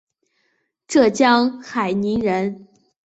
[0.87, 2.67] 浙江海宁人。